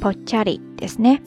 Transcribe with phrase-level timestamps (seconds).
[0.00, 1.20] p o c h a r i ですね。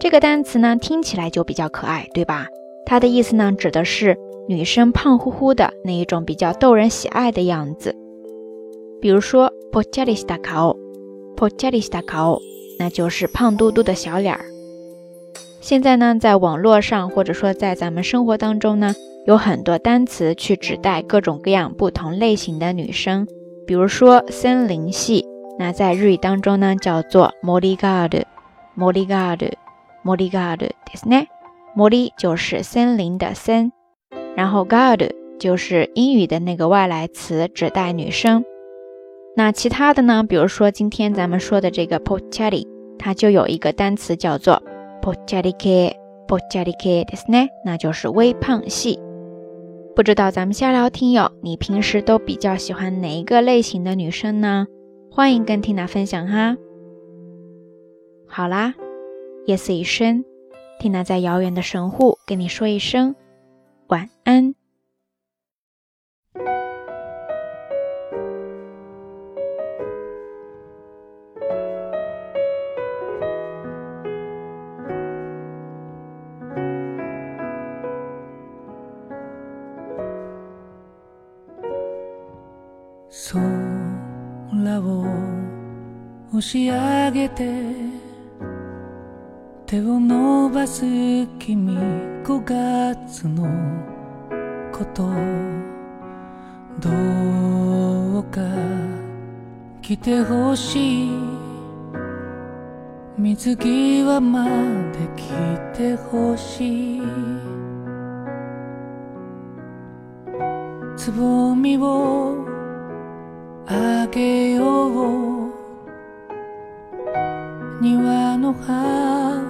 [0.00, 2.46] 这个单词呢，听起来就比较可爱，对吧？
[2.84, 7.94] 它的意思呢，指的是女生胖乎乎的那一种比较逗人喜爱的样子。
[9.00, 10.76] 比如说 p o c h a r i s t a a o
[11.36, 12.40] p o c h a r i s t a a o
[12.80, 14.53] 那就是胖嘟嘟的小脸儿。
[15.66, 23.26] 现在呢，在网络上或者说在咱们生活当中呢，有很多单词去指代各种各样不同类型的女生，
[23.66, 25.24] 比如说森林系，
[25.58, 28.22] 那在日语当中呢叫做モリガード，
[28.76, 29.52] モリガード，
[30.04, 30.66] モリガード
[31.06, 33.72] ，m o l モリ就是森林的森，
[34.36, 35.02] 然后 God
[35.40, 38.44] 就是英语的那个外来词指代女生。
[39.34, 42.66] 那其他的呢，比如说今天咱们说的这个 p o c ポチャ i
[42.98, 44.60] 它就有一个单词叫做。
[45.04, 48.98] p o c h a e o 加 c h 不 r 力克，这是呢，那就是微胖系。
[49.94, 54.66] 不知道咱们瞎聊听友，你平时都比较喜欢哪一个类型的女生呢？
[55.10, 56.56] 欢迎跟缇娜分享哈。
[58.26, 58.72] 好啦，
[59.44, 60.24] 夜色已深，
[60.80, 63.14] 缇娜在遥远的神户跟你说一声
[63.88, 64.54] 晚安。
[83.16, 85.06] 空を
[86.30, 87.48] 押し上げて
[89.66, 90.80] 手を伸ばす
[91.38, 91.68] 君
[92.24, 93.44] 5月の
[94.72, 95.04] こと
[96.80, 98.40] どうか
[99.80, 101.10] 来てほしい
[103.16, 104.44] 水際ま
[104.92, 107.02] で来てほしい
[110.98, 112.43] つぼみを
[114.14, 115.52] けよう
[117.82, 119.42] 庭の花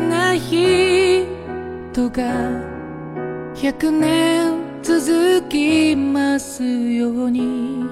[0.00, 2.22] な人が
[3.54, 7.84] 100年続きますように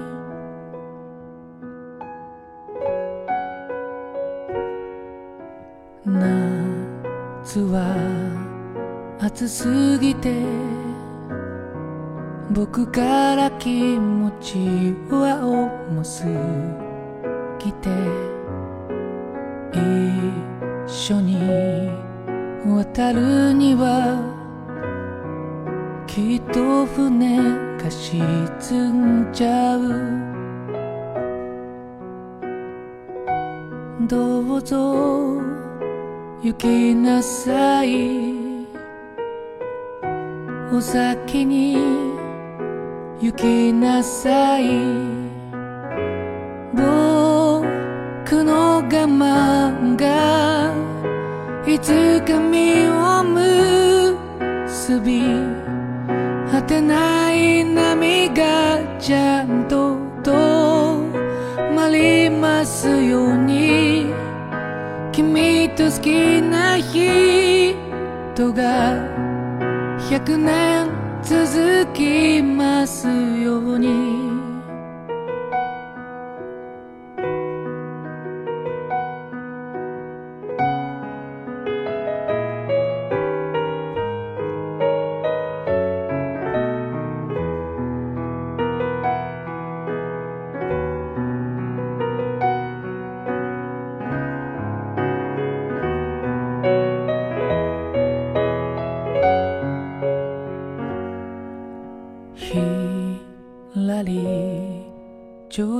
[6.05, 10.33] 夏は暑すぎて
[12.51, 14.55] 僕から気持ち
[15.09, 15.45] は
[15.89, 16.23] 重す
[17.59, 17.89] ぎて
[19.73, 20.56] いい
[20.89, 21.35] 緒に
[22.65, 24.23] 渡るには
[26.07, 27.37] きっと船
[27.77, 29.91] が沈んじゃう
[34.07, 35.41] どうぞ
[36.41, 38.35] 行きなさい
[40.71, 41.73] お先に
[43.21, 44.69] 行きなさい
[46.73, 46.81] 僕
[48.43, 49.86] の我慢
[51.77, 51.91] いつ
[52.25, 53.23] か身を
[54.41, 55.21] 結び
[56.51, 64.07] 果てない波がちゃんと止まりますように
[65.11, 66.95] 君と好きな人
[68.53, 68.63] が
[70.09, 70.89] 100年
[71.21, 74.26] 続きますように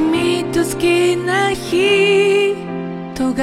[0.00, 1.74] 君と好きな人
[3.34, 3.42] が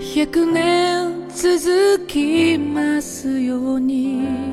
[0.00, 4.51] 100年続きますように